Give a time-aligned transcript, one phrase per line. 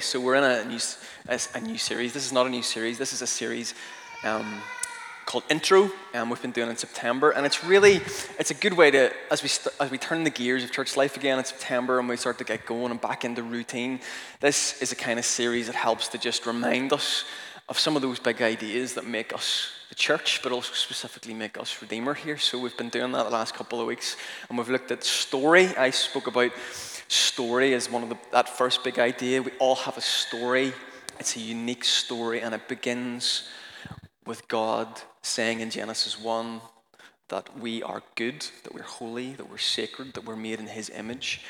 [0.00, 0.78] So we're in a new,
[1.28, 2.12] a new series.
[2.12, 2.98] This is not a new series.
[2.98, 3.74] This is a series
[4.22, 4.60] um,
[5.26, 7.30] called Intro, and we've been doing it in September.
[7.30, 8.00] And it's really,
[8.38, 10.96] it's a good way to, as we st- as we turn the gears of church
[10.96, 14.00] life again in September, and we start to get going and back into routine.
[14.40, 17.24] This is a kind of series that helps to just remind us
[17.68, 21.58] of some of those big ideas that make us the church, but also specifically make
[21.58, 22.38] us Redeemer here.
[22.38, 24.16] So we've been doing that the last couple of weeks,
[24.48, 25.66] and we've looked at story.
[25.76, 26.52] I spoke about
[27.08, 29.42] story is one of the, that first big idea.
[29.42, 30.72] We all have a story.
[31.18, 33.48] It's a unique story, and it begins
[34.26, 34.88] with God
[35.22, 36.60] saying in Genesis 1
[37.28, 40.90] that we are good, that we're holy, that we're sacred, that we're made in His
[40.90, 41.40] image,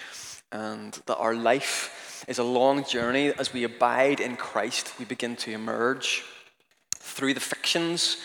[0.51, 3.33] and that our life is a long journey.
[3.39, 6.25] As we abide in Christ, we begin to emerge
[6.95, 8.19] through the fictions.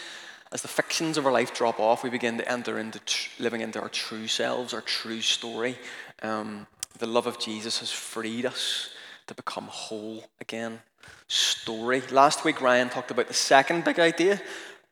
[0.52, 3.62] As the fictions of our life drop off, we begin to enter into tr- living
[3.62, 5.78] into our true selves, our true story.
[6.22, 6.68] Um,
[7.00, 8.90] the love of Jesus has freed us
[9.28, 10.80] to become whole again.
[11.28, 12.02] Story.
[12.12, 14.42] Last week, Ryan talked about the second big idea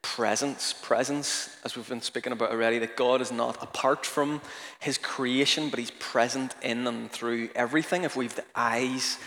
[0.02, 0.74] presence.
[0.74, 4.42] Presence, as we've been speaking about already, that God is not apart from
[4.80, 8.04] his creation, but he's present in and through everything.
[8.04, 9.18] If we've the eyes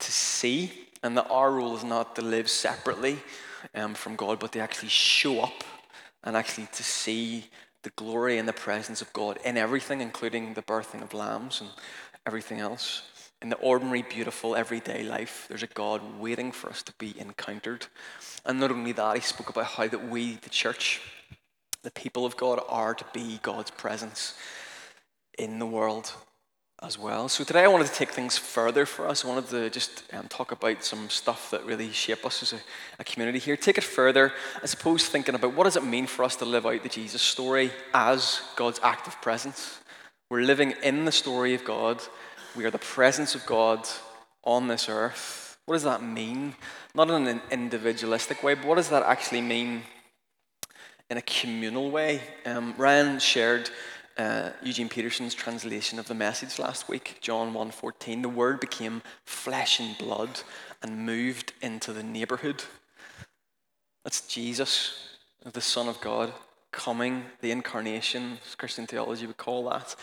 [0.00, 3.18] to see, and that our role is not to live separately
[3.74, 5.62] um, from God, but to actually show up
[6.24, 7.44] and actually to see
[7.82, 11.70] the glory and the presence of God in everything, including the birthing of lambs and
[12.26, 13.02] everything else.
[13.42, 17.86] In the ordinary, beautiful, everyday life, there's a God waiting for us to be encountered.
[18.44, 21.00] And not only that, he spoke about how that we, the church,
[21.82, 24.34] the people of God, are to be God's presence
[25.38, 26.12] in the world
[26.82, 27.28] as well.
[27.28, 29.24] So today I wanted to take things further for us.
[29.24, 32.60] I wanted to just um, talk about some stuff that really shape us as a,
[32.98, 33.56] a, community here.
[33.56, 36.66] Take it further, I suppose, thinking about what does it mean for us to live
[36.66, 39.78] out the Jesus story as God's active presence.
[40.28, 42.02] We're living in the story of God.
[42.56, 43.86] We are the presence of God
[44.42, 45.56] on this earth.
[45.66, 46.56] What does that mean?
[46.96, 49.82] Not in an individualistic way, but what does that actually mean
[51.08, 52.22] in a communal way?
[52.44, 53.70] Um, Ryan shared
[54.18, 58.22] uh, Eugene Peterson's translation of the message last week, John 1:14.
[58.22, 60.40] The Word became flesh and blood
[60.82, 62.64] and moved into the neighborhood.
[64.02, 66.32] That's Jesus, the Son of God,
[66.76, 69.96] coming, the incarnation, Christian theology would call that.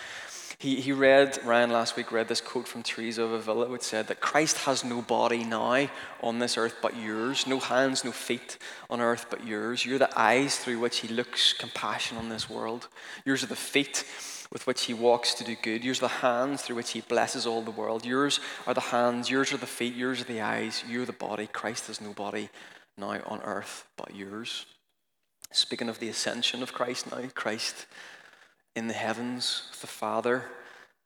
[0.57, 4.07] He, he read, Ryan last week read this quote from Teresa of Avila, which said
[4.07, 5.87] that Christ has no body now
[6.21, 8.57] on this earth but yours, no hands, no feet
[8.89, 9.85] on earth but yours.
[9.85, 12.87] You're the eyes through which he looks compassion on this world.
[13.25, 14.05] Yours are the feet
[14.51, 15.83] with which he walks to do good.
[15.83, 18.05] Yours are the hands through which he blesses all the world.
[18.05, 21.47] Yours are the hands, yours are the feet, yours are the eyes, you're the body.
[21.47, 22.49] Christ has no body
[22.97, 24.65] now on earth but yours.
[25.53, 27.85] Speaking of the ascension of Christ now, Christ
[28.75, 30.45] in the heavens, with the Father,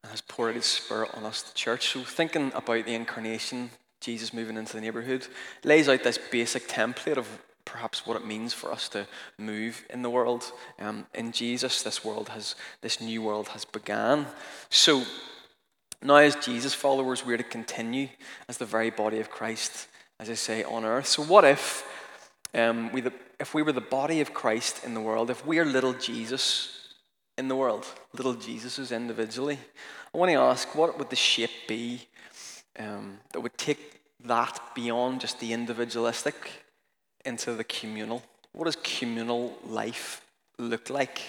[0.01, 1.89] and has poured His Spirit on us, the church.
[1.89, 5.27] So, thinking about the incarnation, Jesus moving into the neighborhood,
[5.65, 7.27] lays out this basic template of
[7.65, 9.05] perhaps what it means for us to
[9.37, 10.49] move in the world.
[10.79, 14.27] Um, in Jesus, this world has, this new world has began.
[14.69, 15.03] So,
[16.01, 18.07] now as Jesus followers, we're to continue
[18.47, 19.89] as the very body of Christ,
[20.21, 21.07] as I say, on earth.
[21.07, 21.83] So, what if
[22.57, 25.59] um, we the, if we were the body of Christ in the world, if we
[25.59, 26.95] are little Jesus
[27.37, 29.59] in the world, little Jesuses individually,
[30.13, 32.07] I want to ask what would the shape be
[32.79, 36.35] um, that would take that beyond just the individualistic
[37.25, 38.23] into the communal?
[38.53, 40.25] What does communal life
[40.57, 41.21] look like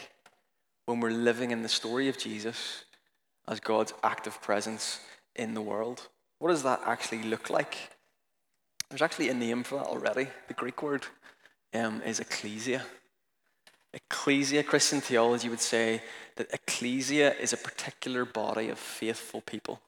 [0.86, 2.84] when we're living in the story of Jesus
[3.46, 5.00] as God's active presence
[5.36, 6.08] in the world?
[6.38, 7.76] What does that actually look like?
[8.88, 10.28] There's actually a name for that already.
[10.46, 11.04] The Greek word
[11.74, 12.82] um, is ecclesia.
[13.92, 16.02] Ecclesia, Christian theology would say
[16.36, 19.80] that ecclesia is a particular body of faithful people.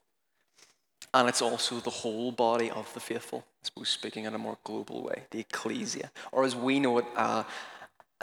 [1.13, 4.57] And it's also the whole body of the faithful, I suppose, speaking in a more
[4.63, 6.09] global way, the ecclesia.
[6.31, 7.43] Or as we know it uh,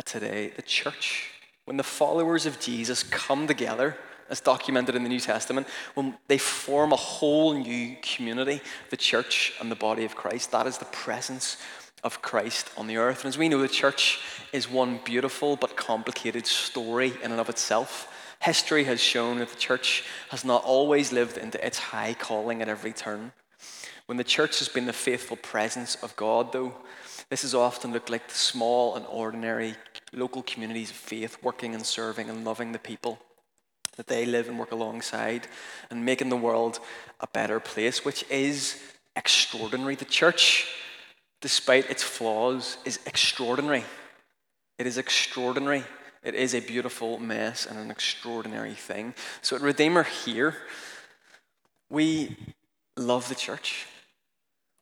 [0.04, 1.30] today, the church.
[1.64, 3.96] When the followers of Jesus come together,
[4.30, 9.54] as documented in the New Testament, when they form a whole new community, the church
[9.60, 11.56] and the body of Christ, that is the presence
[12.04, 13.24] of Christ on the earth.
[13.24, 14.20] And as we know, the church
[14.52, 18.12] is one beautiful but complicated story in and of itself.
[18.40, 22.68] History has shown that the church has not always lived into its high calling at
[22.68, 23.32] every turn.
[24.06, 26.72] When the church has been the faithful presence of God, though,
[27.30, 29.74] this has often looked like the small and ordinary
[30.12, 33.18] local communities of faith working and serving and loving the people
[33.96, 35.48] that they live and work alongside
[35.90, 36.78] and making the world
[37.20, 38.80] a better place, which is
[39.16, 39.96] extraordinary.
[39.96, 40.68] The church
[41.40, 43.84] despite its flaws, is extraordinary.
[44.78, 45.84] It is extraordinary.
[46.22, 49.14] It is a beautiful mess and an extraordinary thing.
[49.42, 50.56] So at Redeemer here,
[51.90, 52.36] we
[52.96, 53.86] love the church.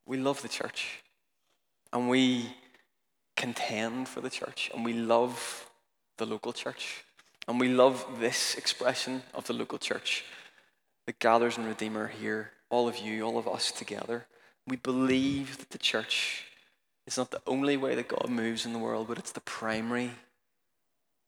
[0.06, 1.02] we love the church
[1.92, 2.54] and we
[3.36, 5.68] contend for the church and we love
[6.18, 7.04] the local church.
[7.48, 10.24] And we love this expression of the local church
[11.06, 14.26] that gathers in Redeemer here, all of you, all of us together.
[14.66, 16.44] We believe that the church
[17.06, 20.10] is not the only way that God moves in the world, but it's the primary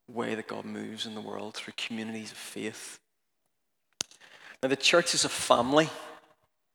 [0.09, 2.99] way that God moves in the world through communities of faith.
[4.61, 5.89] Now, the church is a family.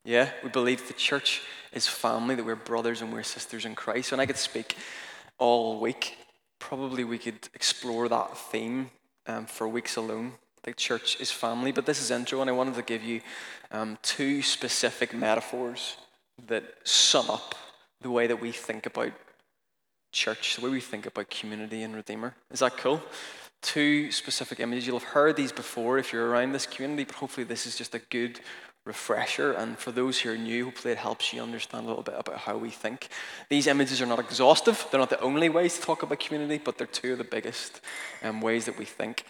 [0.05, 4.13] Yeah, we believe the church is family, that we're brothers and we're sisters in Christ.
[4.13, 4.77] And I could speak
[5.39, 6.17] all week.
[6.59, 8.91] Probably we could explore that theme
[9.27, 10.33] um, for weeks alone.
[10.63, 13.21] The church is family, but this is intro, and I wanted to give you
[13.71, 15.99] um, two specific metaphors
[16.47, 17.55] that sum up
[18.01, 19.13] the way that we think about
[20.13, 22.35] church, the way we think about community and Redeemer.
[22.51, 23.03] Is that cool?
[23.63, 24.87] Two specific images.
[24.87, 27.95] You'll have heard these before if you're around this community, but hopefully this is just
[27.95, 28.41] a good
[28.85, 29.53] refresher.
[29.53, 32.39] And for those who are new, hopefully it helps you understand a little bit about
[32.39, 33.09] how we think.
[33.49, 36.79] These images are not exhaustive, they're not the only ways to talk about community, but
[36.79, 37.81] they're two of the biggest
[38.23, 39.25] um, ways that we think.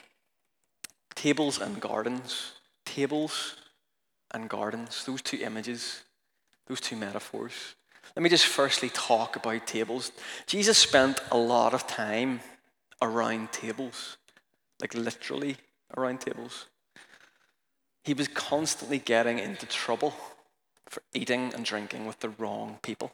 [1.14, 2.52] Tables and gardens.
[2.84, 3.56] Tables
[4.32, 5.04] and gardens.
[5.04, 6.02] Those two images,
[6.66, 7.74] those two metaphors.
[8.16, 10.12] Let me just firstly talk about tables.
[10.46, 12.40] Jesus spent a lot of time
[13.02, 14.16] around tables,
[14.80, 15.56] like literally
[15.96, 16.66] around tables.
[18.04, 20.14] He was constantly getting into trouble
[20.86, 23.12] for eating and drinking with the wrong people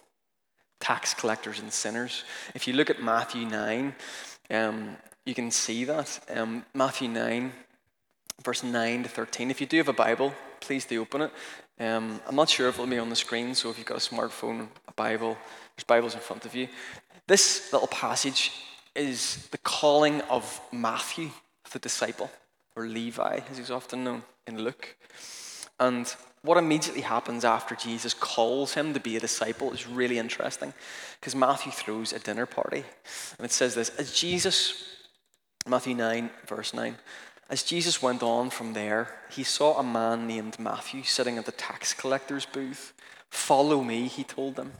[0.81, 2.25] tax collectors and sinners.
[2.55, 3.94] If you look at Matthew 9,
[4.50, 6.19] um, you can see that.
[6.35, 7.53] Um, Matthew 9,
[8.43, 9.50] verse 9 to 13.
[9.50, 11.32] If you do have a Bible, please do open it.
[11.81, 14.15] Um, I'm not sure if it'll be on the screen, so if you've got a
[14.15, 15.38] smartphone, a Bible,
[15.75, 16.69] there's Bibles in front of you.
[17.27, 18.53] This little passage
[18.94, 21.31] is the calling of Matthew,
[21.73, 22.31] the disciple,
[22.77, 24.94] or Levi, as he's often known in Luke.
[25.79, 30.75] And what immediately happens after Jesus calls him to be a disciple is really interesting
[31.19, 32.85] because Matthew throws a dinner party.
[33.38, 34.99] And it says this As Jesus,
[35.67, 36.94] Matthew 9, verse 9,
[37.50, 41.52] as Jesus went on from there, he saw a man named Matthew sitting at the
[41.52, 42.94] tax collector's booth.
[43.29, 44.73] Follow me, he told them.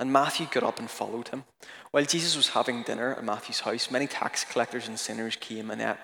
[0.00, 1.44] And Matthew got up and followed him.
[1.90, 5.82] While Jesus was having dinner at Matthew's house, many tax collectors and sinners came and
[5.82, 5.96] ate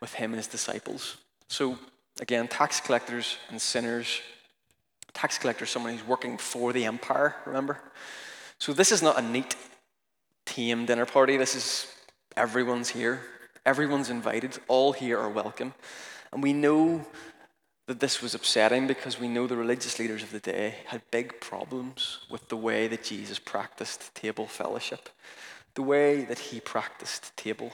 [0.00, 1.18] with him and his disciples.
[1.46, 1.78] So,
[2.20, 4.20] again, tax collectors and sinners.
[5.14, 7.78] Tax collector is someone who's working for the empire, remember?
[8.58, 9.54] So, this is not a neat,
[10.44, 11.36] tame dinner party.
[11.36, 11.86] This is
[12.36, 13.20] everyone's here.
[13.64, 14.58] Everyone's invited.
[14.68, 15.74] All here are welcome.
[16.32, 17.06] And we know
[17.86, 21.40] that this was upsetting because we know the religious leaders of the day had big
[21.40, 25.08] problems with the way that Jesus practiced table fellowship,
[25.74, 27.72] the way that he practiced table.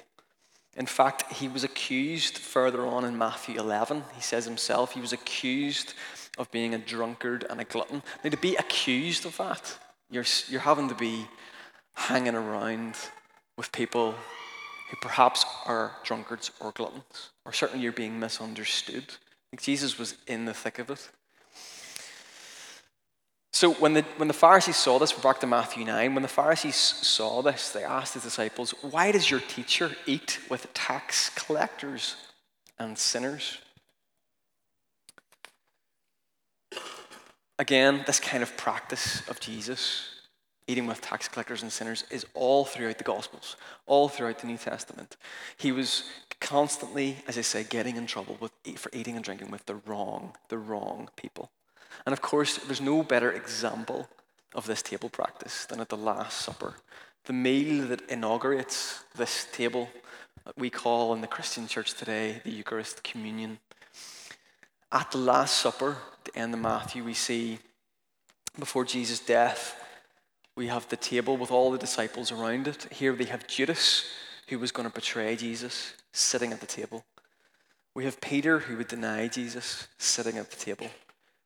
[0.77, 4.05] In fact, he was accused further on in Matthew 11.
[4.15, 5.95] He says himself he was accused
[6.37, 8.03] of being a drunkard and a glutton.
[8.23, 9.79] Now, to be accused of that,
[10.11, 11.27] you're, you're having to be
[11.95, 12.95] hanging around
[13.57, 14.15] with people
[14.91, 19.05] who perhaps are drunkards or gluttons, or certainly you're being misunderstood.
[19.53, 21.11] Like Jesus was in the thick of it.
[23.53, 26.29] So when the, when the Pharisees saw this, we're back to Matthew 9, when the
[26.29, 32.15] Pharisees saw this, they asked the disciples, Why does your teacher eat with tax collectors
[32.79, 33.59] and sinners?
[37.59, 40.08] Again, this kind of practice of Jesus,
[40.69, 43.57] eating with tax collectors and sinners, is all throughout the Gospels,
[43.87, 45.17] all throughout the New Testament.
[45.57, 46.05] He was
[46.41, 50.35] constantly, as I say, getting in trouble with, for eating and drinking with the wrong,
[50.51, 51.51] the wrong people.
[52.07, 54.09] And of course, there's no better example
[54.55, 56.75] of this table practice than at the Last Supper,
[57.25, 59.89] the meal that inaugurates this table
[60.45, 63.59] that we call in the Christian church today the Eucharist communion.
[64.93, 67.59] At the Last Supper, at the end of Matthew, we see
[68.59, 69.77] before Jesus' death,
[70.59, 72.89] we have the table with all the disciples around it.
[72.91, 74.05] Here they have Judas,
[74.49, 77.05] who was going to betray Jesus sitting at the table.
[77.95, 80.89] We have Peter, who would deny Jesus, sitting at the table.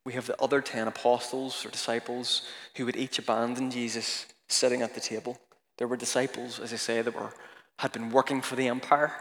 [0.06, 4.94] We have the other 10 apostles or disciples who would each abandon Jesus, sitting at
[4.94, 5.38] the table.
[5.76, 7.34] There were disciples, as I say, that were,
[7.80, 9.12] had been working for the empire.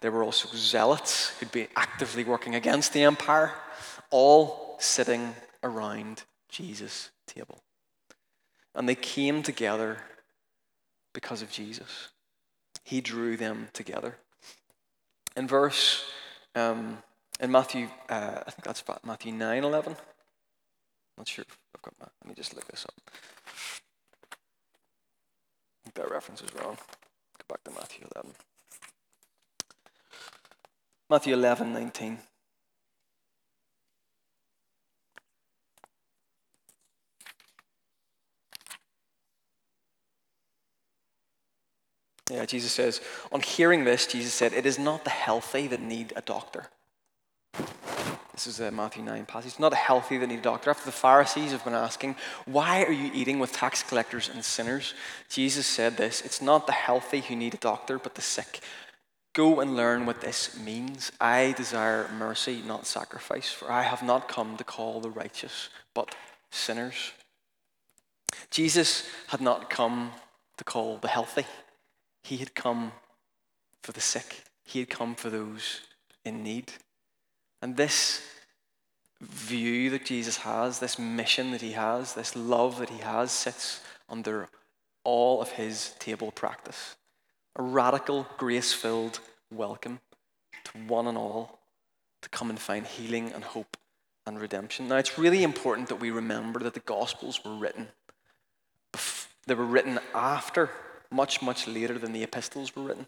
[0.00, 3.52] There were also zealots who'd be actively working against the empire,
[4.10, 7.62] all sitting around Jesus' table.
[8.74, 9.98] And they came together
[11.12, 12.08] because of Jesus.
[12.84, 14.16] He drew them together.
[15.36, 16.04] In verse,
[16.54, 16.98] um,
[17.40, 19.96] in Matthew, uh, I think that's Matthew 9 11.
[21.18, 22.12] Not sure I've got that.
[22.22, 22.94] Let me just look this up.
[25.80, 26.76] I think that reference is wrong.
[26.76, 28.32] Go back to Matthew 11.
[31.10, 32.18] Matthew 11 19.
[42.46, 46.22] Jesus says, on hearing this, Jesus said, It is not the healthy that need a
[46.22, 46.66] doctor.
[48.32, 49.52] This is a Matthew 9 passage.
[49.52, 50.70] It's not the healthy that need a doctor.
[50.70, 54.94] After the Pharisees have been asking, Why are you eating with tax collectors and sinners?
[55.28, 58.60] Jesus said this It's not the healthy who need a doctor, but the sick.
[59.34, 61.12] Go and learn what this means.
[61.20, 66.14] I desire mercy, not sacrifice, for I have not come to call the righteous, but
[66.50, 67.12] sinners.
[68.50, 70.12] Jesus had not come
[70.58, 71.46] to call the healthy,
[72.22, 72.92] he had come
[73.82, 75.80] for the sick, he had come for those
[76.24, 76.72] in need.
[77.60, 78.22] And this
[79.20, 83.80] view that Jesus has, this mission that he has, this love that he has, sits
[84.08, 84.48] under
[85.04, 86.96] all of his table practice.
[87.56, 89.20] A radical, grace filled
[89.52, 90.00] welcome
[90.64, 91.60] to one and all
[92.22, 93.76] to come and find healing and hope
[94.26, 94.88] and redemption.
[94.88, 97.88] Now, it's really important that we remember that the Gospels were written.
[99.46, 100.70] They were written after,
[101.12, 103.06] much, much later than the epistles were written.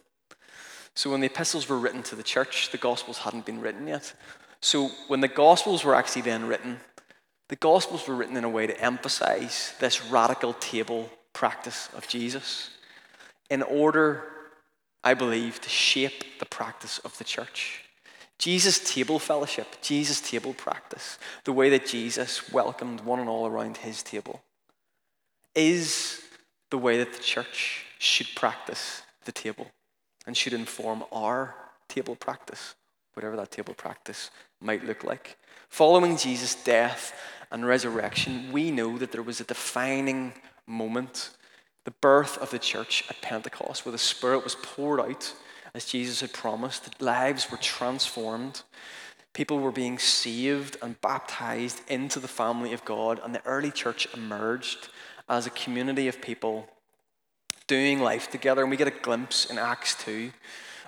[0.95, 4.15] So, when the epistles were written to the church, the Gospels hadn't been written yet.
[4.61, 6.81] So, when the Gospels were actually then written,
[7.49, 12.71] the Gospels were written in a way to emphasize this radical table practice of Jesus
[13.51, 14.25] in order,
[15.03, 17.85] I believe, to shape the practice of the church.
[18.39, 23.79] Jesus' table fellowship, Jesus' table practice, the way that Jesus welcomed one and all around
[23.79, 24.43] his table,
[25.55, 26.21] is
[26.71, 29.69] the way that the church should practice the table
[30.27, 31.55] and should inform our
[31.89, 32.75] table practice,
[33.15, 34.31] whatever that table practice
[34.61, 35.37] might look like.
[35.69, 37.15] Following Jesus' death
[37.51, 40.33] and resurrection, we know that there was a defining
[40.67, 41.31] moment,
[41.85, 45.35] the birth of the church at Pentecost, where the Spirit was poured out
[45.75, 48.63] as Jesus had promised, that lives were transformed.
[49.33, 54.07] People were being saved and baptized into the family of God, and the early church
[54.15, 54.89] emerged
[55.29, 56.69] as a community of people
[57.67, 58.63] doing life together.
[58.63, 60.33] And we get a glimpse in Acts 2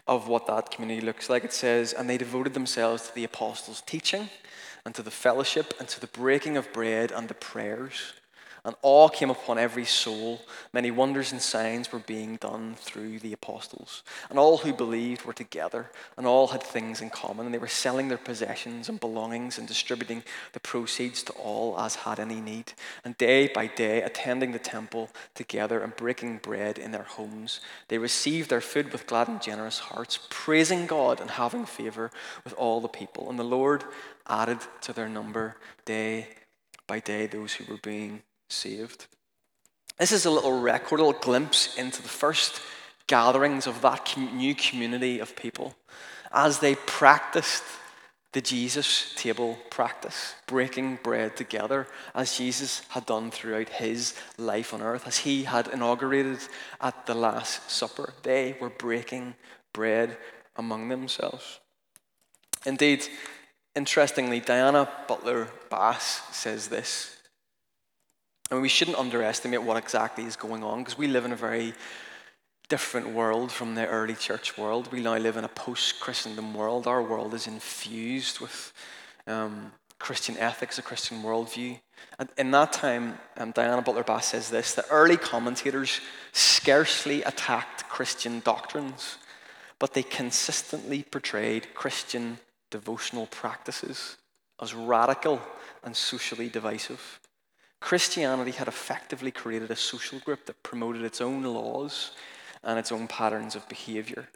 [0.06, 1.44] of what that community looks like.
[1.44, 4.30] It says, And they devoted themselves to the apostles' teaching,
[4.84, 8.12] and to the fellowship, and to the breaking of bread, and the prayers
[8.66, 10.40] and awe came upon every soul.
[10.72, 14.02] Many wonders and signs were being done through the apostles.
[14.28, 17.68] And all who believed were together, and all had things in common, and they were
[17.68, 22.72] selling their possessions and belongings and distributing the proceeds to all as had any need.
[23.04, 27.98] And day by day, attending the temple together and breaking bread in their homes, they
[27.98, 32.10] received their food with glad and generous hearts, praising God and having favor
[32.42, 33.30] with all the people.
[33.30, 33.84] And the Lord
[34.28, 35.54] added to their number
[35.84, 36.30] day
[36.88, 39.06] by day those who were being saved.
[39.98, 42.60] This is a little record, a little glimpse into the first
[43.06, 45.74] gatherings of that new community of people
[46.32, 47.62] as they practiced
[48.32, 54.82] the Jesus table practice, breaking bread together as Jesus had done throughout his life on
[54.82, 56.40] earth, as he had inaugurated
[56.78, 58.12] at the Last Supper.
[58.22, 59.36] They were breaking
[59.72, 60.18] bread
[60.54, 61.60] among themselves.
[62.66, 63.06] Indeed,
[63.74, 67.15] interestingly, Diana Butler Bass says this
[68.50, 71.74] Mean, we shouldn't underestimate what exactly is going on because we live in a very
[72.68, 74.90] different world from the early church world.
[74.92, 76.86] We now live in a post Christendom world.
[76.86, 78.72] Our world is infused with
[79.26, 81.80] um, Christian ethics, a Christian worldview.
[82.18, 86.00] And in that time, um, Diana Butler Bass says this that early commentators
[86.32, 89.18] scarcely attacked Christian doctrines,
[89.78, 92.38] but they consistently portrayed Christian
[92.70, 94.16] devotional practices
[94.60, 95.40] as radical
[95.82, 97.20] and socially divisive.
[97.80, 102.12] Christianity had effectively created a social group that promoted its own laws
[102.62, 104.28] and its own patterns of behavior.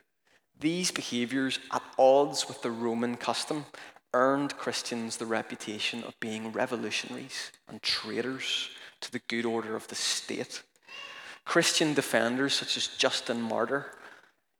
[0.59, 3.64] These behaviors, at odds with the Roman custom,
[4.12, 8.68] earned Christians the reputation of being revolutionaries and traitors
[9.00, 10.62] to the good order of the state.
[11.44, 13.87] Christian defenders such as Justin Martyr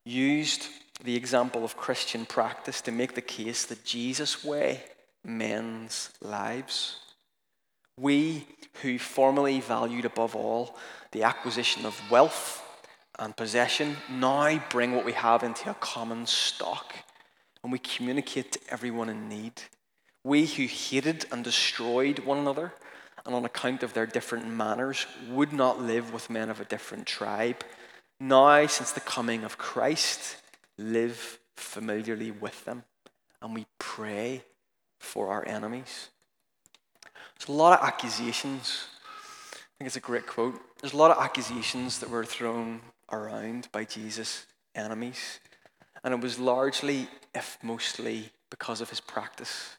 [0.05, 0.69] used
[1.05, 4.83] the example of Christian practice to make the case that Jesus' way
[5.25, 6.97] mends lives.
[8.01, 8.47] We
[8.81, 10.75] who formerly valued above all
[11.13, 12.63] the acquisition of wealth
[13.19, 16.95] and possession now bring what we have into a common stock
[17.63, 19.61] and we communicate to everyone in need.
[20.25, 22.73] We who hated and destroyed one another
[23.27, 27.07] and on account of their different manners would not live with men of a different
[27.07, 27.63] tribe.
[28.19, 30.37] Now, since the coming of Christ,
[30.79, 32.85] live familiarly with them
[33.43, 34.45] and we pray
[34.99, 36.09] for our enemies.
[37.41, 38.85] There's a lot of accusations.
[39.55, 40.61] I think it's a great quote.
[40.79, 44.45] There's a lot of accusations that were thrown around by Jesus'
[44.75, 45.41] enemies.
[46.05, 49.77] And it was largely, if mostly, because of his practice.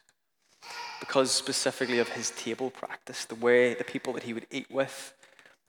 [0.98, 5.14] Because specifically of his table practice, the way the people that he would eat with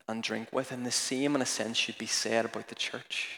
[0.07, 0.71] and drink with.
[0.71, 3.37] And the same, in a sense, should be said about the church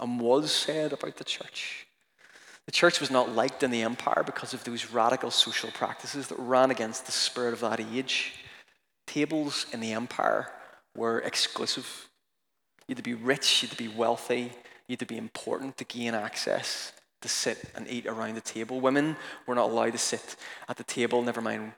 [0.00, 1.86] and was said about the church.
[2.66, 6.38] The church was not liked in the empire because of those radical social practices that
[6.38, 8.32] ran against the spirit of that age.
[9.06, 10.50] Tables in the empire
[10.96, 12.08] were exclusive.
[12.86, 14.52] You had to be rich, you had to be wealthy,
[14.86, 18.80] you had to be important to gain access to sit and eat around the table.
[18.80, 19.16] Women
[19.46, 20.36] were not allowed to sit
[20.68, 21.72] at the table, never mind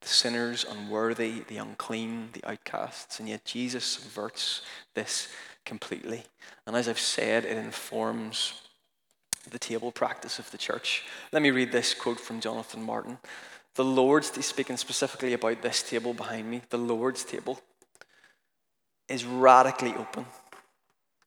[0.00, 3.20] the sinners, unworthy, the unclean, the outcasts.
[3.20, 4.62] And yet Jesus subverts
[4.94, 5.28] this
[5.66, 6.24] completely.
[6.66, 8.62] And as I've said, it informs
[9.48, 11.04] the table practice of the church.
[11.32, 13.18] Let me read this quote from Jonathan Martin.
[13.74, 17.60] The Lord's, he's speaking specifically about this table behind me, the Lord's table
[19.08, 20.24] is radically open.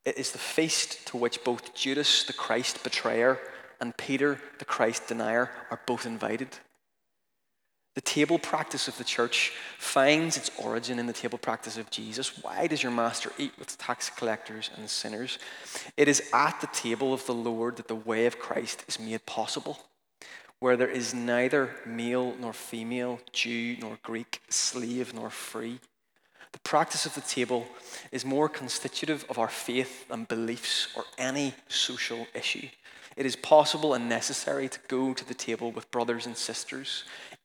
[0.06, 3.40] It is the feast to which both Judas, the Christ betrayer,
[3.80, 6.50] and Peter, the Christ denier, are both invited.
[7.96, 12.42] The table practice of the church finds its origin in the table practice of Jesus.
[12.42, 15.38] Why does your master eat with tax collectors and sinners?
[15.96, 19.24] It is at the table of the Lord that the way of Christ is made
[19.28, 19.78] possible,
[20.58, 25.80] where there is neither male nor female, Jew nor Greek, slave nor free.
[26.52, 27.68] The practice of the table
[28.12, 32.70] is more constitutive of our faith and beliefs or any social issue.
[33.16, 37.04] It is possible and necessary to go to the table with brothers and sisters,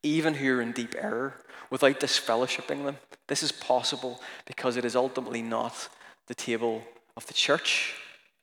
[0.09, 1.35] even who are in deep error,
[1.71, 2.97] without disfellowshipping them.
[3.27, 5.88] This is possible because it is ultimately not
[6.27, 6.83] the table
[7.17, 7.95] of the church,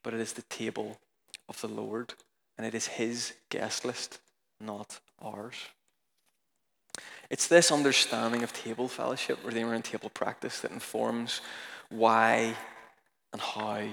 [0.04, 1.00] but it is the table
[1.50, 2.14] of the Lord,
[2.58, 4.20] and it is His guest list,
[4.60, 5.56] not ours.
[7.30, 11.42] It's this understanding of table fellowship, Redeemer and table practice, that informs
[11.90, 12.56] why
[13.34, 13.88] and how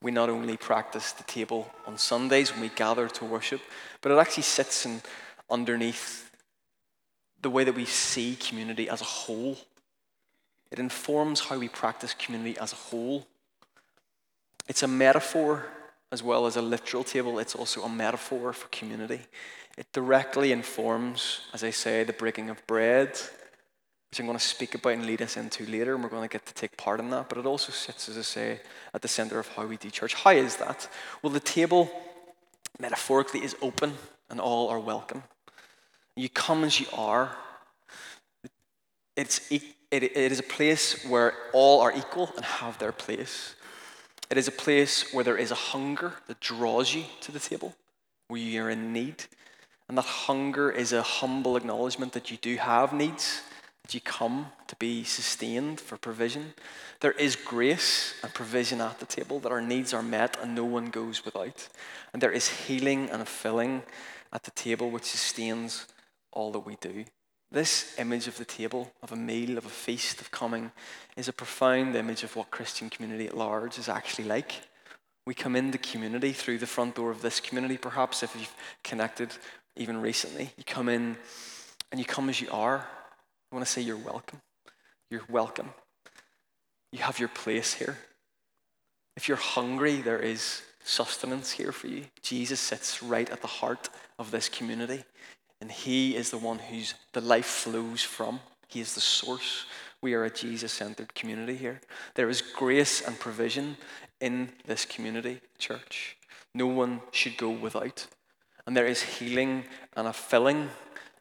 [0.00, 3.60] we not only practice the table on Sundays when we gather to worship,
[4.00, 5.00] but it actually sits in,
[5.50, 6.25] underneath
[7.46, 9.56] the way that we see community as a whole.
[10.72, 13.24] It informs how we practice community as a whole.
[14.66, 15.64] It's a metaphor
[16.10, 19.20] as well as a literal table, it's also a metaphor for community.
[19.78, 24.74] It directly informs, as I say, the breaking of bread, which I'm going to speak
[24.74, 27.10] about and lead us into later, and we're going to get to take part in
[27.10, 27.28] that.
[27.28, 28.60] But it also sits, as I say,
[28.92, 30.14] at the center of how we do church.
[30.14, 30.88] How is that?
[31.22, 31.92] Well, the table,
[32.80, 33.92] metaphorically, is open
[34.28, 35.22] and all are welcome.
[36.16, 37.36] You come as you are.
[39.16, 40.02] It's, it, it
[40.32, 43.54] is a place where all are equal and have their place.
[44.30, 47.74] It is a place where there is a hunger that draws you to the table,
[48.28, 49.24] where you are in need.
[49.88, 53.42] And that hunger is a humble acknowledgement that you do have needs
[53.86, 56.54] that you come to be sustained for provision.
[56.98, 60.64] There is grace and provision at the table, that our needs are met and no
[60.64, 61.68] one goes without.
[62.12, 63.84] And there is healing and filling
[64.32, 65.86] at the table which sustains
[66.36, 67.04] all that we do.
[67.50, 70.72] This image of the table, of a meal, of a feast, of coming,
[71.16, 74.52] is a profound image of what Christian community at large is actually like.
[75.26, 79.30] We come into community through the front door of this community, perhaps if you've connected
[79.76, 80.50] even recently.
[80.56, 81.16] You come in
[81.90, 82.86] and you come as you are.
[83.50, 84.40] I want to say you're welcome.
[85.10, 85.70] You're welcome.
[86.92, 87.96] You have your place here.
[89.16, 92.04] If you're hungry, there is sustenance here for you.
[92.22, 95.04] Jesus sits right at the heart of this community,
[95.60, 98.40] and He is the one whose the life flows from.
[98.68, 99.66] He is the source.
[100.02, 101.80] We are a Jesus centered community here.
[102.14, 103.76] There is grace and provision
[104.20, 106.16] in this community, church.
[106.54, 108.06] No one should go without.
[108.66, 109.64] And there is healing
[109.96, 110.70] and a filling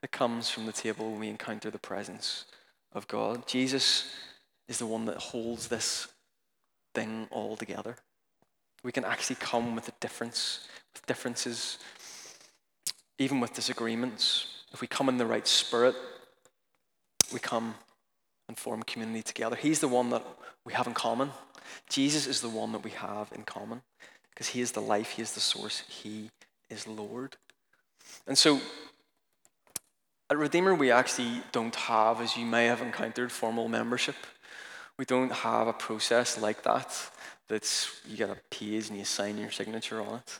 [0.01, 2.45] that comes from the table when we encounter the presence
[2.93, 3.47] of God.
[3.47, 4.11] Jesus
[4.67, 6.07] is the one that holds this
[6.93, 7.97] thing all together.
[8.83, 11.79] We can actually come with a difference, with differences,
[13.17, 14.63] even with disagreements.
[14.73, 15.95] If we come in the right spirit,
[17.33, 17.75] we come
[18.47, 19.55] and form community together.
[19.55, 20.23] He's the one that
[20.65, 21.31] we have in common.
[21.89, 23.81] Jesus is the one that we have in common
[24.29, 26.29] because He is the life, He is the source, He
[26.69, 27.37] is Lord.
[28.27, 28.59] And so
[30.29, 34.15] at Redeemer, we actually don't have, as you may have encountered, formal membership.
[34.97, 37.11] We don't have a process like that.
[37.47, 40.39] That's you got a page and you sign your signature on it.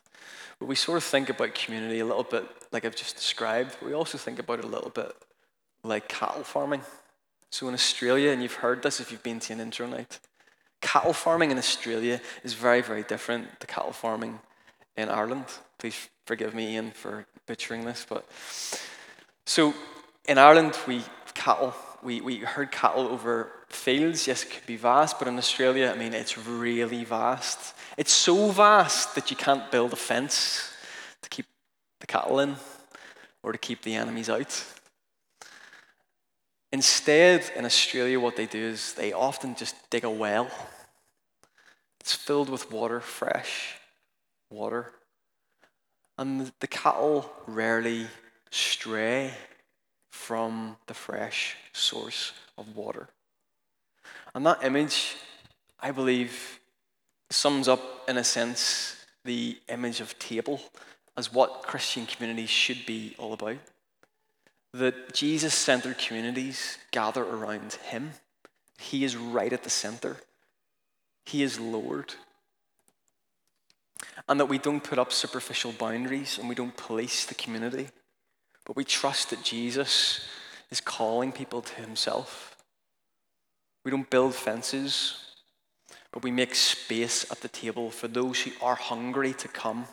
[0.60, 3.78] But we sort of think about community a little bit like I've just described.
[3.84, 5.14] we also think about it a little bit
[5.84, 6.82] like cattle farming.
[7.50, 10.20] So in Australia, and you've heard this if you've been to an intro night,
[10.82, 14.40] cattle farming in Australia is very, very different to cattle farming
[14.98, 15.46] in Ireland.
[15.78, 18.28] Please forgive me, Ian, for butchering this, but
[19.46, 19.74] so
[20.28, 23.52] in Ireland, we cattle, we, we herd cattle over
[23.86, 24.26] fields.
[24.26, 27.76] Yes, it could be vast, but in Australia, I mean, it's really vast.
[27.98, 30.74] It's so vast that you can't build a fence
[31.22, 31.46] to keep
[32.00, 32.56] the cattle in
[33.44, 34.54] or to keep the enemies out.
[36.72, 40.50] Instead, in Australia, what they do is they often just dig a well.
[42.00, 43.76] It's filled with water, fresh
[44.50, 44.94] water.
[46.18, 48.08] And the cattle rarely
[48.50, 49.32] stray
[50.12, 53.10] from the fresh source of water.
[54.36, 55.16] And that image,
[55.80, 56.60] I believe,
[57.30, 60.62] sums up, in a sense, the image of table
[61.18, 63.58] as what Christian communities should be all about.
[64.74, 68.12] That Jesus centered communities gather around Him.
[68.78, 70.18] He is right at the center,
[71.26, 72.14] He is Lord.
[74.28, 77.88] And that we don't put up superficial boundaries and we don't police the community,
[78.66, 80.28] but we trust that Jesus
[80.70, 82.55] is calling people to Himself.
[83.86, 85.16] We don't build fences,
[86.12, 89.86] but we make space at the table for those who are hungry to come.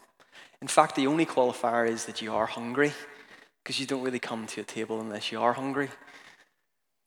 [0.61, 2.93] In fact, the only qualifier is that you are hungry,
[3.63, 5.91] because you don't really come to a table unless you are hungry.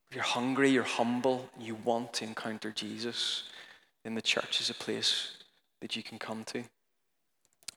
[0.10, 3.44] If you're hungry, you're humble, you want to encounter Jesus,
[4.04, 5.38] then the church is a place
[5.82, 6.64] that you can come to.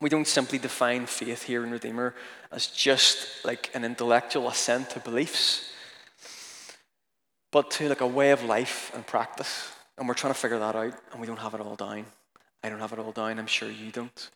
[0.00, 2.14] We don't simply define faith here in Redeemer
[2.52, 5.72] as just like an intellectual assent to beliefs,
[7.50, 9.72] but to like a way of life and practice.
[9.96, 12.06] And we're trying to figure that out, and we don't have it all down.
[12.62, 14.30] I don't have it all down, I'm sure you don't.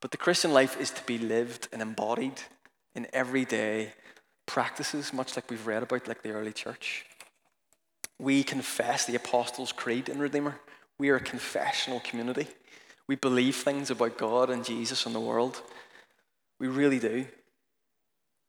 [0.00, 2.40] But the Christian life is to be lived and embodied
[2.94, 3.92] in everyday
[4.46, 7.06] practices, much like we've read about, like the early church.
[8.18, 10.60] We confess the Apostles' Creed in Redeemer.
[10.98, 12.46] We are a confessional community.
[13.08, 15.60] We believe things about God and Jesus and the world.
[16.60, 17.26] We really do.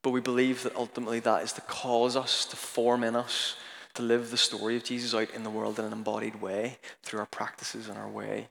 [0.02, 3.56] But we believe that ultimately that is to cause us, to form in us
[3.96, 7.20] to live the story of Jesus out in the world in an embodied way through
[7.20, 8.48] our practices and our way.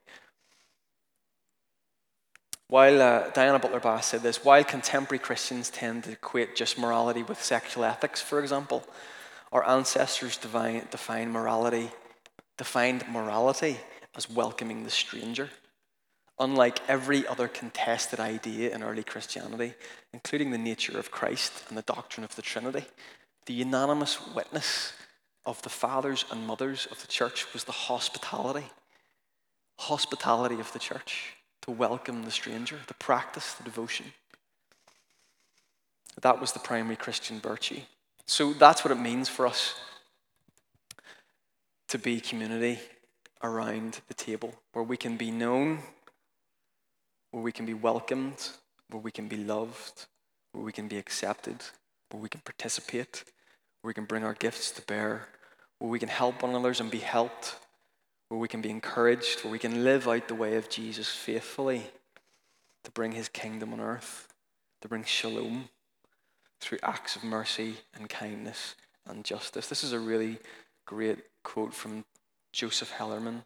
[2.67, 7.21] While uh, Diana Butler Bass said this, while contemporary Christians tend to equate just morality
[7.21, 8.83] with sexual ethics, for example,
[9.51, 11.91] our ancestors define, define morality,
[12.57, 13.77] defined morality
[14.15, 15.49] as welcoming the stranger.
[16.39, 19.75] Unlike every other contested idea in early Christianity,
[20.11, 22.85] including the nature of Christ and the doctrine of the Trinity,
[23.45, 24.93] the unanimous witness
[25.45, 28.65] of the fathers and mothers of the church was the hospitality.
[29.79, 34.07] Hospitality of the church, to welcome the stranger, to practice the devotion.
[36.21, 37.81] That was the primary Christian virtue.
[38.25, 39.75] So that's what it means for us
[41.89, 42.79] to be community
[43.43, 45.79] around the table, where we can be known,
[47.31, 48.49] where we can be welcomed,
[48.89, 50.05] where we can be loved,
[50.53, 51.57] where we can be accepted,
[52.09, 53.25] where we can participate,
[53.85, 55.27] where we can bring our gifts to bear,
[55.77, 57.55] where we can help one another and be helped,
[58.29, 61.83] where we can be encouraged, where we can live out the way of Jesus faithfully
[62.83, 64.33] to bring his kingdom on earth,
[64.81, 65.69] to bring shalom
[66.59, 68.73] through acts of mercy and kindness
[69.05, 69.67] and justice.
[69.67, 70.39] This is a really
[70.87, 72.05] great quote from
[72.53, 73.43] Joseph Hellerman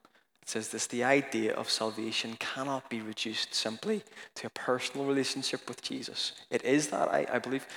[0.50, 4.04] says this the idea of salvation cannot be reduced simply
[4.36, 6.34] to a personal relationship with Jesus.
[6.50, 7.68] It is that, I, I believe.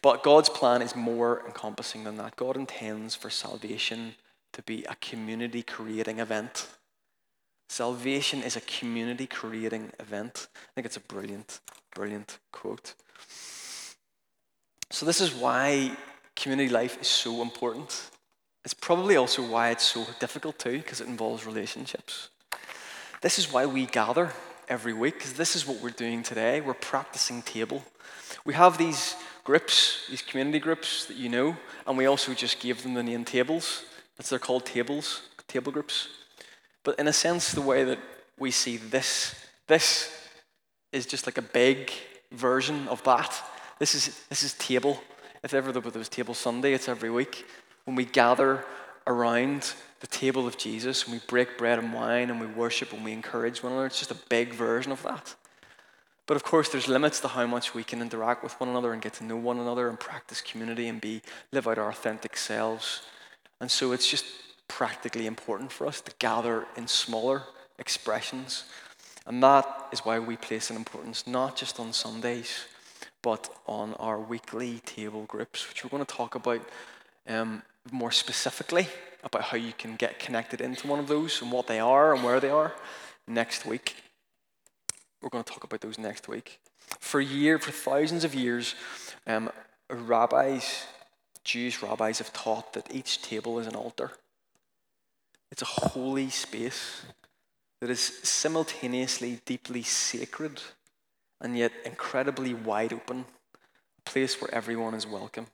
[0.00, 2.36] But God's plan is more encompassing than that.
[2.36, 4.14] God intends for salvation
[4.52, 6.68] to be a community creating event.
[7.68, 10.48] Salvation is a community creating event.
[10.54, 11.60] I think it's a brilliant,
[11.94, 12.94] brilliant quote.
[14.90, 15.96] So, this is why
[16.36, 18.10] community life is so important.
[18.64, 22.28] It's probably also why it's so difficult too, because it involves relationships.
[23.20, 24.32] This is why we gather
[24.68, 26.60] every week, because this is what we're doing today.
[26.60, 27.84] We're practicing table.
[28.44, 32.82] We have these groups, these community groups that you know, and we also just gave
[32.82, 33.84] them the name tables.
[34.16, 36.08] That's they're called tables, table groups.
[36.84, 37.98] But in a sense, the way that
[38.38, 39.34] we see this,
[39.66, 40.10] this
[40.92, 41.90] is just like a big
[42.30, 43.42] version of that.
[43.78, 45.02] This is this is table.
[45.42, 47.44] If ever there was table Sunday, it's every week
[47.84, 48.64] when we gather
[49.06, 53.04] around the table of Jesus and we break bread and wine and we worship and
[53.04, 53.86] we encourage one another.
[53.86, 55.34] It's just a big version of that.
[56.26, 59.02] But of course, there's limits to how much we can interact with one another and
[59.02, 63.02] get to know one another and practice community and be live out our authentic selves.
[63.60, 64.24] And so it's just
[64.68, 67.42] practically important for us to gather in smaller
[67.78, 68.64] expressions.
[69.26, 72.64] And that is why we place an importance not just on Sundays,
[73.20, 76.62] but on our weekly table groups, which we're going to talk about
[77.28, 78.88] um, more specifically
[79.24, 82.24] about how you can get connected into one of those and what they are and
[82.24, 82.74] where they are
[83.26, 83.96] next week.
[85.20, 86.60] We're going to talk about those next week.
[86.98, 88.74] For a year, for thousands of years,
[89.26, 89.50] um,
[89.88, 90.84] rabbis,
[91.44, 94.12] Jewish rabbis, have taught that each table is an altar.
[95.50, 97.02] It's a holy space
[97.80, 100.62] that is simultaneously deeply sacred
[101.40, 103.24] and yet incredibly wide open,
[103.98, 105.46] a place where everyone is welcome.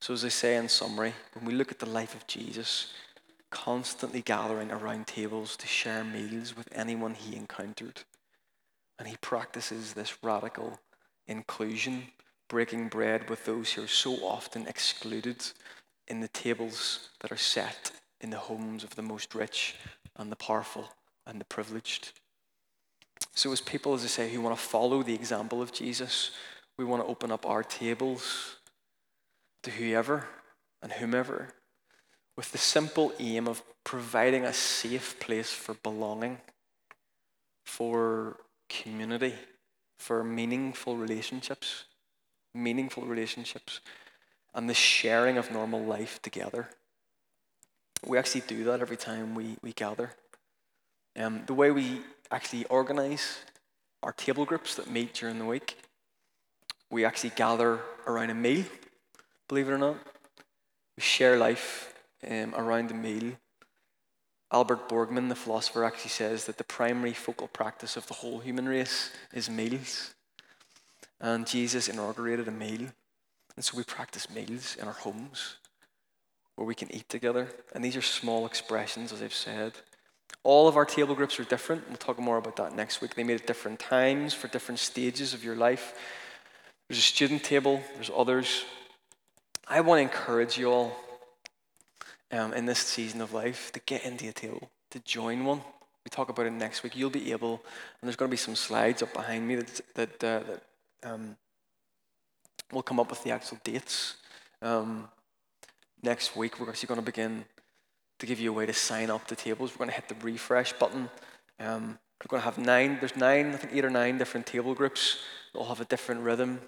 [0.00, 2.94] So, as I say in summary, when we look at the life of Jesus,
[3.50, 8.02] constantly gathering around tables to share meals with anyone he encountered,
[8.98, 10.80] and he practices this radical
[11.26, 12.04] inclusion,
[12.48, 15.44] breaking bread with those who are so often excluded
[16.08, 19.74] in the tables that are set in the homes of the most rich
[20.16, 20.88] and the powerful
[21.26, 22.12] and the privileged.
[23.34, 26.30] So, as people, as I say, who want to follow the example of Jesus,
[26.78, 28.56] we want to open up our tables
[29.62, 30.26] to whoever
[30.82, 31.48] and whomever
[32.36, 36.38] with the simple aim of providing a safe place for belonging,
[37.66, 39.34] for community,
[39.98, 41.84] for meaningful relationships,
[42.54, 43.80] meaningful relationships,
[44.54, 46.70] and the sharing of normal life together.
[48.06, 50.12] We actually do that every time we, we gather.
[51.16, 53.40] Um, the way we actually organize
[54.02, 55.76] our table groups that meet during the week,
[56.90, 58.64] we actually gather around a meal,
[59.50, 59.98] believe it or not.
[60.96, 61.92] We share life
[62.30, 63.32] um, around a meal.
[64.52, 68.68] Albert Borgmann, the philosopher, actually says that the primary focal practice of the whole human
[68.68, 70.14] race is meals.
[71.20, 72.86] And Jesus inaugurated a meal.
[73.56, 75.56] And so we practice meals in our homes
[76.54, 77.48] where we can eat together.
[77.74, 79.72] And these are small expressions, as I've said.
[80.44, 81.88] All of our table groups are different.
[81.88, 83.16] We'll talk more about that next week.
[83.16, 85.98] They meet at different times for different stages of your life.
[86.88, 88.64] There's a student table, there's others.
[89.72, 90.96] I want to encourage you all
[92.32, 95.58] um, in this season of life to get into a table, to join one.
[96.04, 96.96] We talk about it next week.
[96.96, 100.24] You'll be able, and there's going to be some slides up behind me that, that,
[100.24, 100.62] uh, that
[101.04, 101.36] um,
[102.72, 104.16] will come up with the actual dates.
[104.60, 105.08] Um,
[106.02, 107.44] next week, we're actually going to begin
[108.18, 109.70] to give you a way to sign up to tables.
[109.70, 111.08] We're going to hit the refresh button.
[111.60, 114.74] Um, we're going to have nine, there's nine, I think eight or nine different table
[114.74, 115.18] groups.
[115.54, 116.60] They'll have a different rhythm.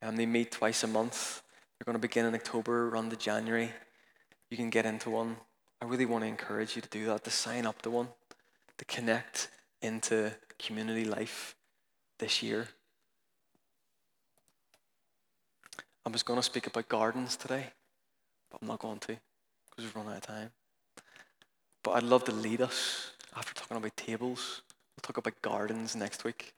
[0.00, 1.42] and they meet twice a month.
[1.78, 3.72] They're going to begin in October, run to January
[4.50, 5.36] you can get into one.
[5.80, 8.08] I really want to encourage you to do that, to sign up to one,
[8.78, 9.48] to connect
[9.82, 11.56] into community life
[12.18, 12.68] this year.
[16.04, 17.66] I was going to speak about gardens today,
[18.50, 19.16] but I'm not going to
[19.70, 20.50] because we've run out of time.
[21.82, 24.62] But I'd love to lead us after talking about tables.
[24.96, 26.54] We'll talk about gardens next week.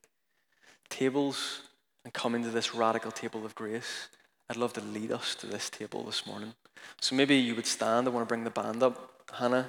[0.91, 1.63] Tables
[2.05, 4.09] and come into this radical table of grace.
[4.51, 6.55] I'd love to lead us to this table this morning.
[7.01, 8.07] So maybe you would stand.
[8.07, 9.13] I want to bring the band up.
[9.33, 9.69] Hannah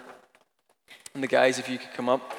[1.14, 2.34] and the guys, if you could come up.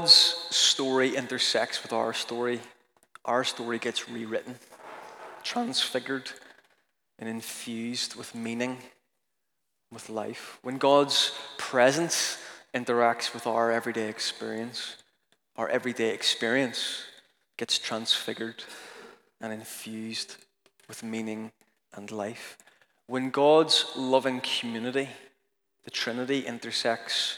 [0.00, 2.60] God's story intersects with our story,
[3.26, 4.54] our story gets rewritten,
[5.42, 6.30] transfigured,
[7.18, 8.78] and infused with meaning,
[9.92, 10.58] with life.
[10.62, 12.38] When God's presence
[12.74, 14.96] interacts with our everyday experience,
[15.56, 17.02] our everyday experience
[17.58, 18.64] gets transfigured
[19.38, 20.36] and infused
[20.88, 21.52] with meaning
[21.94, 22.56] and life.
[23.06, 25.10] When God's loving community,
[25.84, 27.36] the Trinity, intersects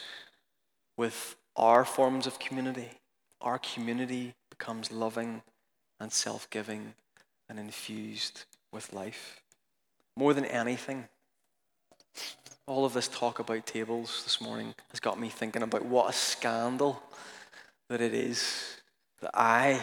[0.97, 2.89] with our forms of community,
[3.41, 5.43] our community becomes loving
[6.01, 6.95] and self giving
[7.49, 9.43] and infused with life.
[10.17, 11.09] More than anything,
[12.67, 16.13] all of this talk about tables this morning has got me thinking about what a
[16.13, 17.03] scandal
[17.89, 18.81] that it is
[19.21, 19.81] that I,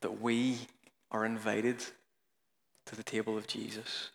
[0.00, 0.58] that we
[1.10, 1.78] are invited
[2.86, 4.10] to the table of Jesus.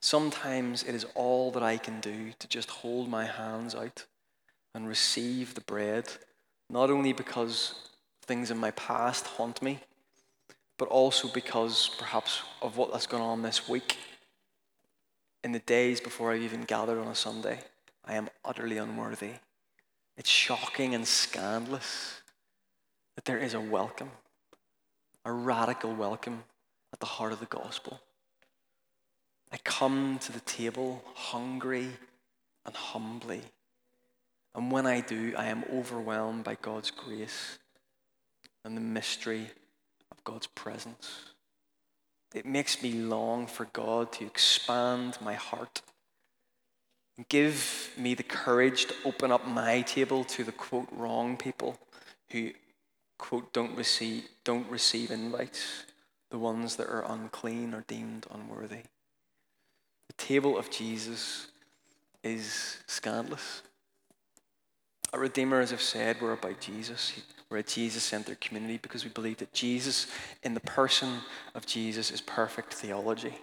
[0.00, 4.04] Sometimes it is all that I can do to just hold my hands out
[4.74, 6.08] and receive the bread,
[6.68, 7.74] not only because
[8.22, 9.78] things in my past haunt me,
[10.76, 13.96] but also because perhaps of what has gone on this week.
[15.44, 17.60] In the days before I've even gathered on a Sunday,
[18.04, 19.32] I am utterly unworthy.
[20.16, 22.20] It's shocking and scandalous
[23.14, 24.10] that there is a welcome,
[25.24, 26.44] a radical welcome
[26.92, 28.00] at the heart of the gospel.
[29.52, 31.88] I come to the table hungry
[32.66, 33.42] and humbly
[34.54, 37.58] and when I do, I am overwhelmed by God's grace
[38.64, 39.50] and the mystery
[40.10, 41.32] of God's presence.
[42.34, 45.82] It makes me long for God to expand my heart
[47.16, 51.78] and give me the courage to open up my table to the quote wrong people
[52.30, 52.50] who
[53.18, 55.84] quote don't receive don't receive invites,
[56.30, 58.82] the ones that are unclean or deemed unworthy.
[60.08, 61.48] The table of Jesus
[62.22, 63.62] is scandalous.
[65.14, 67.12] A Redeemer, as I've said, we're about Jesus.
[67.48, 70.08] We're a Jesus centered community because we believe that Jesus,
[70.42, 71.20] in the person
[71.54, 73.38] of Jesus, is perfect theology.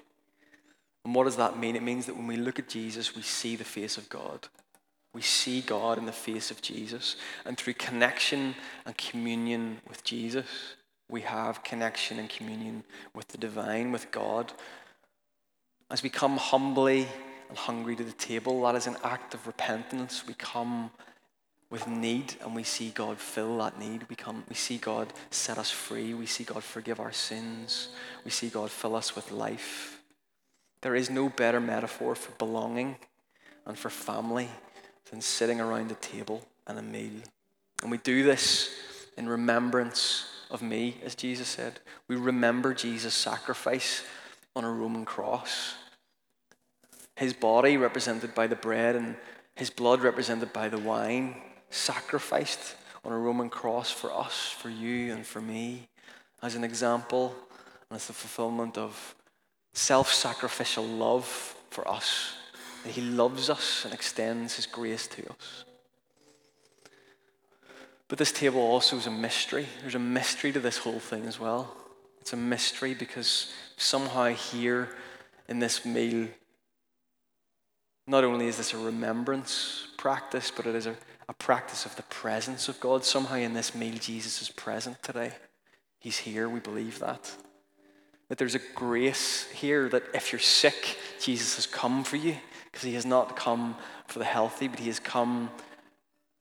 [1.05, 1.77] And what does that mean?
[1.77, 4.49] It means that when we look at Jesus, we see the face of God.
[5.13, 7.15] We see God in the face of Jesus.
[7.45, 8.53] And through connection
[8.86, 10.75] and communion with Jesus,
[11.10, 12.84] we have connection and communion
[13.15, 14.51] with the divine, with God.
[15.89, 17.07] As we come humbly
[17.47, 20.27] and hungry to the table, that is an act of repentance.
[20.27, 20.91] We come
[21.71, 24.05] with need and we see God fill that need.
[24.10, 26.13] We, come, we see God set us free.
[26.13, 27.88] We see God forgive our sins.
[28.23, 30.01] We see God fill us with life.
[30.81, 32.97] There is no better metaphor for belonging
[33.65, 34.49] and for family
[35.10, 37.21] than sitting around a table and a meal.
[37.81, 38.69] And we do this
[39.17, 41.79] in remembrance of me, as Jesus said.
[42.07, 44.03] We remember Jesus' sacrifice
[44.55, 45.75] on a Roman cross.
[47.15, 49.15] His body represented by the bread and
[49.55, 51.36] his blood represented by the wine,
[51.71, 55.88] sacrificed on a Roman cross for us, for you, and for me,
[56.41, 57.36] as an example
[57.89, 59.15] and as the fulfillment of
[59.73, 61.25] self sacrificial love
[61.69, 62.36] for us
[62.84, 65.65] that He loves us and extends His grace to us.
[68.07, 69.67] But this table also is a mystery.
[69.81, 71.73] There's a mystery to this whole thing as well.
[72.19, 74.89] It's a mystery because somehow here
[75.47, 76.27] in this meal,
[78.07, 80.95] not only is this a remembrance practice, but it is a,
[81.32, 83.06] a practice of the presence of God.
[83.06, 85.32] Somehow in this meal, Jesus is present today.
[85.98, 87.32] He's here, we believe that.
[88.28, 92.84] That there's a grace here that if you're sick, Jesus has come for you because
[92.84, 95.50] he has not come for the healthy, but he has come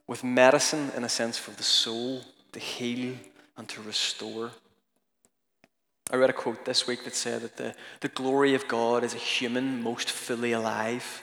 [0.09, 3.15] with medicine in a sense for the soul to heal
[3.57, 4.51] and to restore.
[6.11, 9.15] I read a quote this week that said that the, the glory of God is
[9.15, 11.23] a human most fully alive.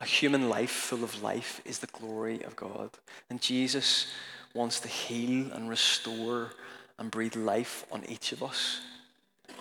[0.00, 2.90] A human life full of life is the glory of God.
[3.30, 4.06] And Jesus
[4.54, 6.50] wants to heal and restore
[6.98, 8.80] and breathe life on each of us.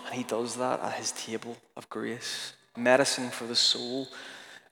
[0.06, 2.54] And he does that at his table of grace.
[2.76, 4.08] Medicine for the soul,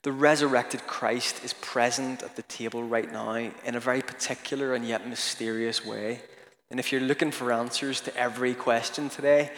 [0.03, 4.85] the resurrected Christ is present at the table right now in a very particular and
[4.85, 6.21] yet mysterious way.
[6.69, 9.51] And if you're looking for answers to every question today,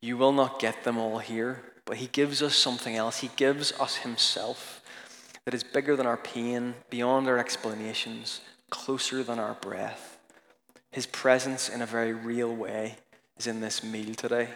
[0.00, 1.62] you will not get them all here.
[1.84, 3.18] But He gives us something else.
[3.18, 4.79] He gives us Himself
[5.50, 10.16] that is bigger than our pain, beyond our explanations, closer than our breath.
[10.92, 12.98] His presence in a very real way
[13.36, 14.46] is in this meal today.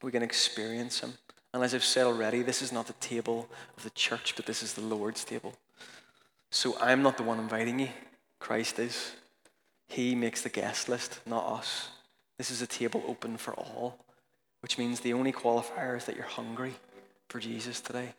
[0.00, 1.12] We can experience Him.
[1.52, 4.62] And as I've said already, this is not the table of the church, but this
[4.62, 5.52] is the Lord's table.
[6.50, 7.90] So I'm not the one inviting you,
[8.38, 9.16] Christ is.
[9.86, 11.90] He makes the guest list, not us.
[12.38, 13.98] This is a table open for all,
[14.62, 16.72] which means the only qualifier is that you're hungry
[17.28, 18.14] for Jesus today.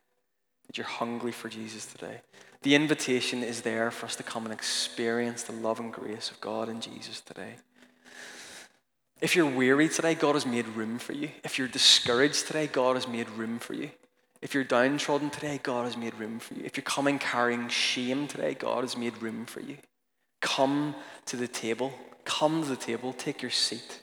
[0.69, 2.21] That you're hungry for Jesus today.
[2.61, 6.39] The invitation is there for us to come and experience the love and grace of
[6.41, 7.55] God in Jesus today.
[9.19, 11.31] If you're weary today, God has made room for you.
[11.43, 13.89] If you're discouraged today, God has made room for you.
[14.43, 16.61] If you're downtrodden today, God has made room for you.
[16.65, 19.77] If you're coming carrying shame today, God has made room for you.
[20.39, 20.93] Come
[21.25, 21.91] to the table.
[22.25, 23.11] Come to the table.
[23.13, 24.01] Take your seat.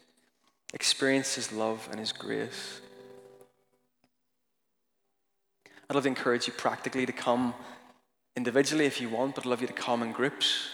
[0.74, 2.80] Experience His love and His grace.
[5.88, 7.54] I'd love to encourage you practically to come
[8.36, 10.68] individually if you want, but I'd love you to come in groups.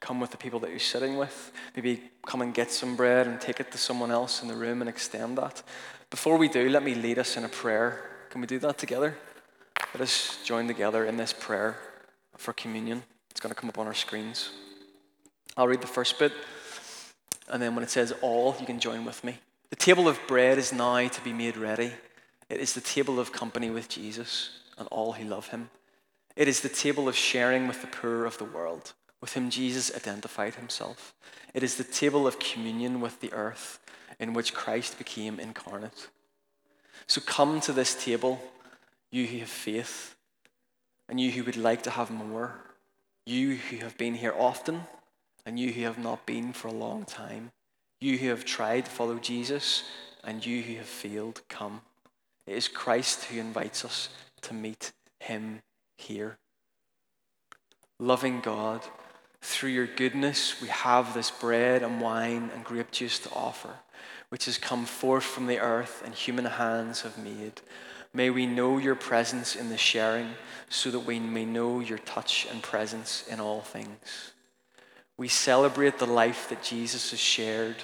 [0.00, 1.52] Come with the people that you're sitting with.
[1.76, 4.80] Maybe come and get some bread and take it to someone else in the room
[4.80, 5.62] and extend that.
[6.10, 8.10] Before we do, let me lead us in a prayer.
[8.30, 9.16] Can we do that together?
[9.94, 11.76] Let us join together in this prayer
[12.36, 13.02] for communion.
[13.30, 14.50] It's going to come up on our screens.
[15.56, 16.32] I'll read the first bit,
[17.48, 19.38] and then when it says all, you can join with me.
[19.70, 21.92] The table of bread is now to be made ready.
[22.52, 25.70] It is the table of company with Jesus and all who love him.
[26.36, 29.94] It is the table of sharing with the poor of the world with whom Jesus
[29.96, 31.14] identified himself.
[31.54, 33.78] It is the table of communion with the earth
[34.20, 36.08] in which Christ became incarnate.
[37.06, 38.42] So come to this table,
[39.10, 40.14] you who have faith,
[41.08, 42.52] and you who would like to have more,
[43.24, 44.82] you who have been here often,
[45.46, 47.50] and you who have not been for a long time,
[47.98, 49.84] you who have tried to follow Jesus,
[50.22, 51.80] and you who have failed, come.
[52.46, 54.08] It is Christ who invites us
[54.42, 55.62] to meet him
[55.96, 56.38] here.
[58.00, 58.82] Loving God,
[59.40, 63.70] through your goodness, we have this bread and wine and grape juice to offer,
[64.28, 67.60] which has come forth from the earth and human hands have made.
[68.12, 70.30] May we know your presence in the sharing
[70.68, 74.32] so that we may know your touch and presence in all things.
[75.16, 77.76] We celebrate the life that Jesus has shared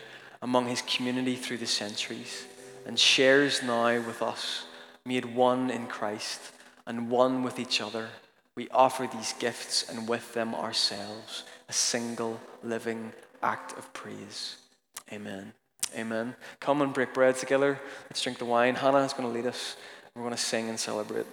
[0.43, 2.48] among his community through the centuries
[2.89, 4.65] and shares now with us,
[5.05, 6.41] made one in Christ
[6.85, 8.09] and one with each other
[8.59, 14.57] we offer these gifts and with them ourselves a single living act of praise.
[15.13, 15.53] Amen.
[15.97, 16.35] Amen.
[16.59, 17.79] Come and break bread together.
[18.07, 18.75] Let's drink the wine.
[18.75, 19.77] Hannah is going to lead us
[20.13, 21.27] We're going to sing and celebrate.